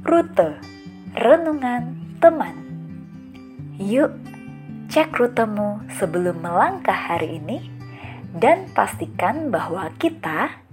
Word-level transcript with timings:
Rute 0.00 0.56
Renungan 1.12 2.16
Teman. 2.24 2.56
Yuk, 3.76 4.16
cek 4.88 5.12
rutemu 5.12 5.84
sebelum 6.00 6.40
melangkah 6.40 6.96
hari 6.96 7.36
ini 7.36 7.68
dan 8.32 8.72
pastikan 8.72 9.52
bahwa 9.52 9.92
kita 10.00 10.64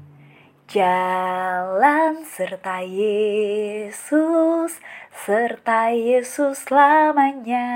jalan 0.71 2.23
serta 2.23 2.87
Yesus, 2.87 4.79
serta 5.11 5.91
Yesus 5.91 6.63
selamanya. 6.63 7.67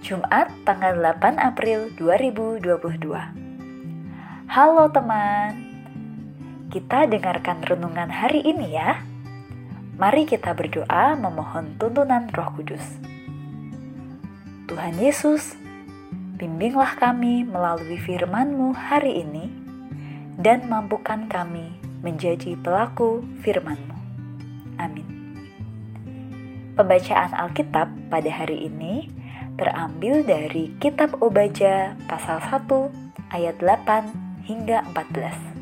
Jumat 0.00 0.48
tanggal 0.64 0.96
8 0.96 1.36
April 1.36 1.92
2022 2.00 3.12
Halo 4.48 4.90
teman, 4.90 5.69
kita 6.70 7.10
dengarkan 7.10 7.66
renungan 7.66 8.06
hari 8.06 8.46
ini 8.46 8.78
ya. 8.78 9.02
Mari 9.98 10.24
kita 10.24 10.54
berdoa 10.54 11.18
memohon 11.18 11.74
tuntunan 11.76 12.30
Roh 12.30 12.50
Kudus. 12.54 12.86
Tuhan 14.70 14.96
Yesus, 15.02 15.58
bimbinglah 16.38 16.94
kami 16.94 17.42
melalui 17.42 17.98
firman-Mu 17.98 18.70
hari 18.72 19.26
ini 19.26 19.50
dan 20.38 20.70
mampukan 20.70 21.26
kami 21.26 21.74
menjadi 22.06 22.54
pelaku 22.54 23.26
firman-Mu. 23.42 23.98
Amin. 24.78 25.04
Pembacaan 26.78 27.34
Alkitab 27.34 27.90
pada 28.08 28.30
hari 28.30 28.70
ini 28.70 29.10
terambil 29.58 30.22
dari 30.22 30.72
Kitab 30.78 31.18
Obaja 31.18 31.98
pasal 32.06 32.40
1 32.40 33.34
ayat 33.36 33.58
8 33.58 34.46
hingga 34.48 34.86
14. 34.96 35.59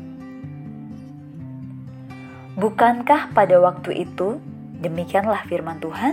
Bukankah 2.59 3.31
pada 3.31 3.55
waktu 3.63 4.03
itu, 4.03 4.35
demikianlah 4.83 5.47
firman 5.47 5.79
Tuhan, 5.79 6.11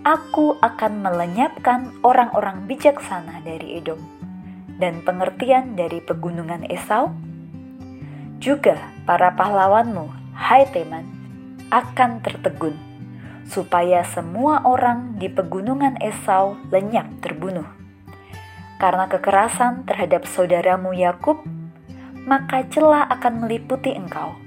aku 0.00 0.56
akan 0.64 1.04
melenyapkan 1.04 1.92
orang-orang 2.00 2.64
bijaksana 2.64 3.44
dari 3.44 3.76
Edom 3.76 4.00
dan 4.80 5.04
pengertian 5.04 5.76
dari 5.76 6.00
pegunungan 6.00 6.64
Esau? 6.72 7.12
Juga 8.40 8.80
para 9.04 9.36
pahlawanmu, 9.36 10.08
hai 10.32 10.64
Teman, 10.72 11.04
akan 11.68 12.24
tertegun, 12.24 12.80
supaya 13.44 14.08
semua 14.08 14.64
orang 14.64 15.20
di 15.20 15.28
pegunungan 15.28 16.00
Esau 16.00 16.56
lenyap 16.72 17.12
terbunuh. 17.20 17.68
Karena 18.80 19.04
kekerasan 19.04 19.84
terhadap 19.84 20.24
saudaramu 20.24 20.96
Yakub, 20.96 21.44
maka 22.24 22.64
celah 22.72 23.04
akan 23.12 23.44
meliputi 23.44 23.92
engkau 23.92 24.43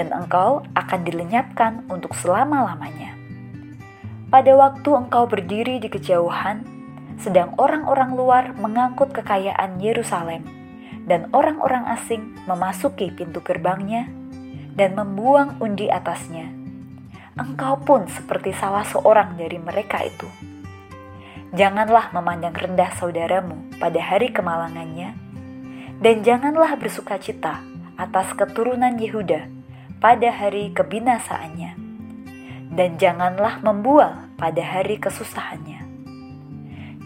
dan 0.00 0.16
engkau 0.16 0.64
akan 0.72 1.04
dilenyapkan 1.04 1.84
untuk 1.92 2.16
selama-lamanya. 2.16 3.12
Pada 4.32 4.56
waktu 4.56 4.96
engkau 4.96 5.28
berdiri 5.28 5.76
di 5.76 5.92
kejauhan, 5.92 6.64
sedang 7.20 7.52
orang-orang 7.60 8.16
luar 8.16 8.44
mengangkut 8.56 9.12
kekayaan 9.12 9.76
Yerusalem, 9.76 10.48
dan 11.04 11.28
orang-orang 11.36 11.84
asing 11.92 12.32
memasuki 12.48 13.12
pintu 13.12 13.44
gerbangnya 13.44 14.08
dan 14.72 14.96
membuang 14.96 15.60
undi 15.60 15.92
atasnya. 15.92 16.48
Engkau 17.36 17.76
pun 17.84 18.08
seperti 18.08 18.56
salah 18.56 18.88
seorang 18.88 19.36
dari 19.36 19.60
mereka 19.60 20.00
itu. 20.00 20.28
Janganlah 21.52 22.16
memandang 22.16 22.56
rendah 22.56 22.96
saudaramu 22.96 23.76
pada 23.76 24.00
hari 24.00 24.32
kemalangannya, 24.32 25.12
dan 26.00 26.24
janganlah 26.24 26.72
bersuka 26.80 27.20
cita 27.20 27.60
atas 28.00 28.32
keturunan 28.32 28.96
Yehuda 28.96 29.59
pada 30.00 30.32
hari 30.32 30.72
kebinasaannya, 30.72 31.76
dan 32.72 32.96
janganlah 32.96 33.60
membual 33.60 34.32
pada 34.40 34.64
hari 34.64 34.96
kesusahannya. 34.96 35.84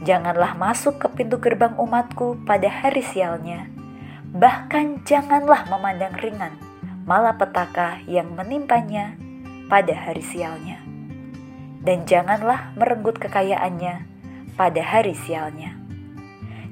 Janganlah 0.06 0.54
masuk 0.54 1.02
ke 1.02 1.10
pintu 1.10 1.42
gerbang 1.42 1.74
umatku 1.74 2.38
pada 2.46 2.70
hari 2.70 3.02
sialnya, 3.02 3.66
bahkan 4.30 5.02
janganlah 5.02 5.66
memandang 5.66 6.14
ringan 6.22 6.54
malapetaka 7.02 7.98
yang 8.06 8.30
menimpanya 8.30 9.18
pada 9.66 9.90
hari 9.90 10.22
sialnya. 10.22 10.78
Dan 11.82 12.06
janganlah 12.06 12.78
merenggut 12.78 13.18
kekayaannya 13.18 14.06
pada 14.54 14.82
hari 14.86 15.18
sialnya. 15.18 15.74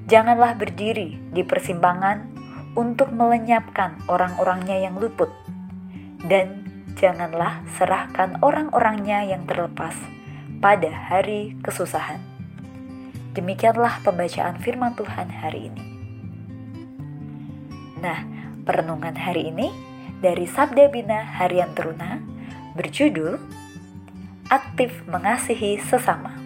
Janganlah 0.07 0.55
berdiri 0.55 1.19
di 1.35 1.43
persimpangan 1.43 2.31
untuk 2.79 3.11
melenyapkan 3.11 4.07
orang-orangnya 4.07 4.87
yang 4.87 4.97
luput 4.97 5.42
dan 6.27 6.63
janganlah 6.95 7.65
serahkan 7.75 8.39
orang-orangnya 8.45 9.27
yang 9.27 9.43
terlepas 9.49 9.95
pada 10.63 10.91
hari 10.91 11.59
kesusahan. 11.65 12.23
Demikianlah 13.33 14.05
pembacaan 14.05 14.61
firman 14.61 14.93
Tuhan 14.95 15.29
hari 15.33 15.73
ini. 15.73 15.85
Nah, 18.03 18.21
perenungan 18.63 19.17
hari 19.17 19.49
ini 19.49 19.73
dari 20.21 20.45
Sabda 20.47 20.91
Bina 20.93 21.23
Harian 21.41 21.73
Teruna 21.75 22.21
berjudul 22.79 23.41
Aktif 24.53 25.03
Mengasihi 25.09 25.81
Sesama. 25.81 26.37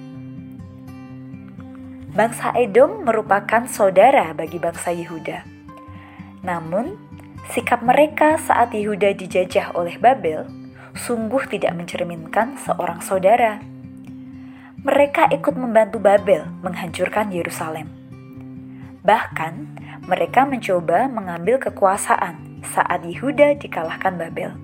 Bangsa 2.16 2.56
Edom 2.56 3.04
merupakan 3.04 3.68
saudara 3.68 4.32
bagi 4.32 4.56
bangsa 4.56 4.88
Yehuda. 4.94 5.44
Namun, 6.40 7.05
Sikap 7.54 7.82
mereka 7.86 8.34
saat 8.42 8.74
Yehuda 8.74 9.14
dijajah 9.14 9.78
oleh 9.78 9.94
Babel 10.02 10.46
sungguh 10.96 11.44
tidak 11.46 11.76
mencerminkan 11.76 12.56
seorang 12.58 13.04
saudara. 13.04 13.60
Mereka 14.82 15.30
ikut 15.30 15.54
membantu 15.54 16.00
Babel 16.02 16.48
menghancurkan 16.64 17.30
Yerusalem. 17.30 17.92
Bahkan, 19.06 19.54
mereka 20.10 20.42
mencoba 20.46 21.06
mengambil 21.06 21.62
kekuasaan 21.62 22.62
saat 22.66 23.06
Yehuda 23.06 23.58
dikalahkan 23.62 24.18
Babel. 24.18 24.54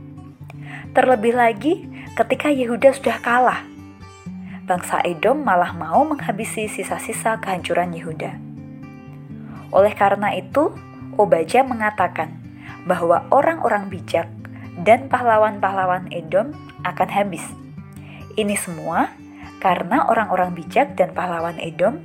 Terlebih 0.95 1.39
lagi, 1.39 1.87
ketika 2.19 2.51
Yehuda 2.51 2.95
sudah 2.95 3.19
kalah, 3.23 3.63
bangsa 4.67 5.03
Edom 5.07 5.43
malah 5.43 5.71
mau 5.75 6.03
menghabisi 6.07 6.67
sisa-sisa 6.67 7.39
kehancuran 7.39 7.95
Yehuda. 7.95 8.39
Oleh 9.71 9.95
karena 9.95 10.35
itu, 10.35 10.75
Obaja 11.13 11.61
mengatakan, 11.61 12.42
bahwa 12.89 13.27
orang-orang 13.31 13.89
bijak 13.89 14.29
dan 14.83 15.07
pahlawan-pahlawan 15.07 16.09
Edom 16.11 16.57
akan 16.83 17.09
habis. 17.13 17.45
Ini 18.35 18.57
semua 18.57 19.13
karena 19.61 20.09
orang-orang 20.09 20.57
bijak 20.57 20.99
dan 20.99 21.15
pahlawan 21.15 21.61
Edom 21.61 22.03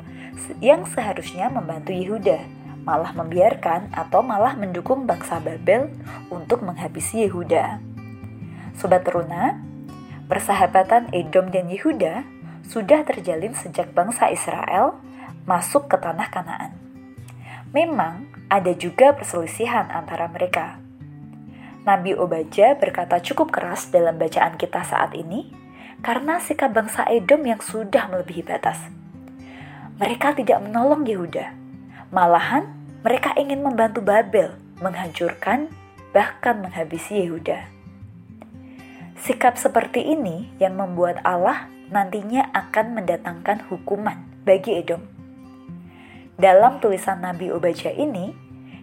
yang 0.62 0.86
seharusnya 0.86 1.50
membantu 1.50 1.96
Yehuda 1.96 2.38
malah 2.88 3.12
membiarkan 3.12 3.92
atau 3.92 4.24
malah 4.24 4.56
mendukung 4.56 5.04
bangsa 5.04 5.44
Babel 5.44 5.92
untuk 6.32 6.64
menghabisi 6.64 7.28
Yehuda. 7.28 7.84
Sobat 8.80 9.04
teruna, 9.04 9.60
persahabatan 10.32 11.12
Edom 11.12 11.52
dan 11.52 11.68
Yehuda 11.68 12.24
sudah 12.64 13.04
terjalin 13.04 13.52
sejak 13.52 13.92
bangsa 13.92 14.32
Israel 14.32 14.96
masuk 15.44 15.92
ke 15.92 16.00
tanah 16.00 16.32
Kanaan. 16.32 16.87
Memang 17.78 18.26
ada 18.50 18.74
juga 18.74 19.14
perselisihan 19.14 19.86
antara 19.94 20.26
mereka. 20.26 20.82
Nabi 21.86 22.18
Obaja 22.18 22.74
berkata 22.74 23.22
cukup 23.22 23.54
keras 23.54 23.94
dalam 23.94 24.18
bacaan 24.18 24.58
kita 24.58 24.82
saat 24.82 25.14
ini 25.14 25.54
karena 26.02 26.42
sikap 26.42 26.74
bangsa 26.74 27.06
Edom 27.06 27.46
yang 27.46 27.62
sudah 27.62 28.10
melebihi 28.10 28.42
batas. 28.42 28.82
Mereka 30.02 30.42
tidak 30.42 30.66
menolong 30.66 31.06
Yehuda, 31.06 31.54
malahan 32.10 32.66
mereka 33.06 33.38
ingin 33.38 33.62
membantu 33.62 34.02
Babel 34.02 34.58
menghancurkan 34.82 35.70
bahkan 36.18 36.66
menghabisi 36.66 37.30
Yehuda. 37.30 37.62
Sikap 39.22 39.54
seperti 39.54 40.02
ini 40.02 40.50
yang 40.58 40.82
membuat 40.82 41.22
Allah 41.22 41.70
nantinya 41.94 42.50
akan 42.58 42.98
mendatangkan 42.98 43.70
hukuman 43.70 44.26
bagi 44.42 44.82
Edom 44.82 45.17
dalam 46.38 46.78
tulisan 46.78 47.18
Nabi 47.18 47.50
Obaja 47.50 47.90
ini, 47.90 48.30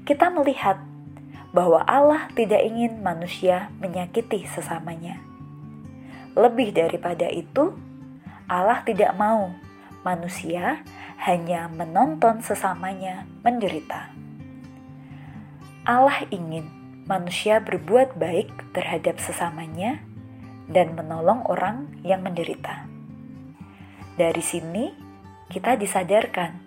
kita 0.02 0.26
melihat 0.34 0.82
bahwa 1.54 1.86
Allah 1.86 2.26
tidak 2.34 2.66
ingin 2.66 2.98
manusia 2.98 3.70
menyakiti 3.78 4.42
sesamanya. 4.50 5.22
Lebih 6.34 6.74
daripada 6.74 7.30
itu, 7.30 7.70
Allah 8.50 8.82
tidak 8.82 9.14
mau 9.14 9.54
manusia 10.02 10.82
hanya 11.22 11.70
menonton 11.70 12.42
sesamanya 12.42 13.22
menderita. 13.46 14.10
Allah 15.86 16.26
ingin 16.34 16.66
manusia 17.06 17.62
berbuat 17.62 18.18
baik 18.18 18.74
terhadap 18.74 19.22
sesamanya 19.22 20.02
dan 20.66 20.98
menolong 20.98 21.46
orang 21.46 21.86
yang 22.02 22.26
menderita. 22.26 22.88
Dari 24.18 24.42
sini, 24.42 24.90
kita 25.54 25.78
disadarkan 25.78 26.63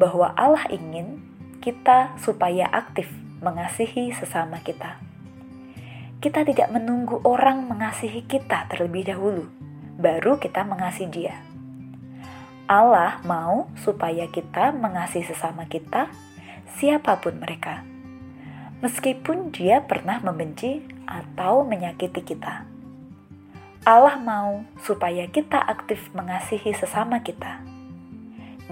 bahwa 0.00 0.34
Allah 0.34 0.66
ingin 0.70 1.22
kita 1.62 2.14
supaya 2.20 2.68
aktif 2.68 3.08
mengasihi 3.40 4.12
sesama 4.12 4.60
kita. 4.64 5.00
kita 6.24 6.40
tidak 6.40 6.72
menunggu 6.72 7.20
orang 7.20 7.68
mengasihi 7.68 8.24
kita 8.24 8.64
terlebih 8.72 9.04
dahulu, 9.12 9.44
baru 10.00 10.40
kita 10.40 10.64
mengasihi 10.64 11.12
Dia. 11.12 11.36
Allah 12.64 13.20
mau 13.28 13.68
supaya 13.76 14.24
kita 14.32 14.72
mengasihi 14.72 15.28
sesama 15.28 15.68
kita, 15.68 16.08
siapa 16.80 17.20
pun 17.20 17.36
mereka, 17.36 17.84
meskipun 18.80 19.52
Dia 19.52 19.84
pernah 19.84 20.16
membenci 20.24 20.80
atau 21.04 21.60
menyakiti 21.60 22.24
kita. 22.24 22.64
Allah 23.84 24.16
mau 24.16 24.64
supaya 24.80 25.28
kita 25.28 25.60
aktif 25.60 26.08
mengasihi 26.16 26.72
sesama 26.72 27.20
kita. 27.20 27.60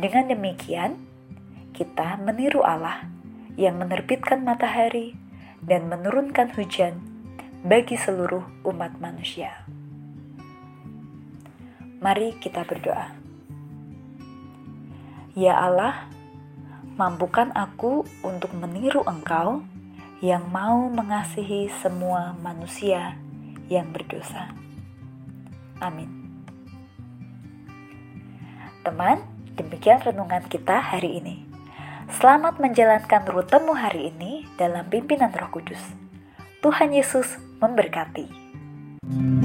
Dengan 0.00 0.32
demikian, 0.32 0.96
kita 1.72 2.20
meniru 2.20 2.60
Allah 2.60 3.08
yang 3.56 3.80
menerbitkan 3.80 4.44
matahari 4.44 5.16
dan 5.64 5.88
menurunkan 5.88 6.52
hujan 6.56 7.00
bagi 7.64 7.96
seluruh 7.96 8.42
umat 8.68 8.96
manusia. 8.98 9.64
Mari 12.02 12.34
kita 12.42 12.66
berdoa. 12.66 13.14
Ya 15.32 15.54
Allah, 15.56 16.10
mampukan 16.98 17.54
aku 17.54 18.04
untuk 18.20 18.52
meniru 18.58 19.06
Engkau 19.06 19.64
yang 20.20 20.50
mau 20.50 20.90
mengasihi 20.90 21.70
semua 21.80 22.34
manusia 22.42 23.16
yang 23.70 23.94
berdosa. 23.94 24.52
Amin. 25.80 26.10
Teman, 28.82 29.22
demikian 29.54 30.02
renungan 30.02 30.42
kita 30.50 30.82
hari 30.82 31.22
ini. 31.22 31.51
Selamat 32.12 32.60
menjalankan 32.60 33.24
rutemu 33.24 33.72
hari 33.72 34.12
ini 34.12 34.44
dalam 34.60 34.84
pimpinan 34.92 35.32
Roh 35.32 35.48
Kudus. 35.48 35.80
Tuhan 36.60 36.92
Yesus 36.92 37.40
memberkati. 37.56 38.28
thank 39.02 39.41